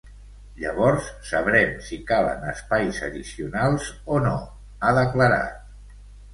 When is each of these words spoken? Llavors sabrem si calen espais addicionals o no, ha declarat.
Llavors 0.61 1.09
sabrem 1.31 1.75
si 1.89 1.99
calen 2.13 2.49
espais 2.55 3.03
addicionals 3.11 3.93
o 4.17 4.21
no, 4.27 4.35
ha 4.89 4.99
declarat. 5.03 5.65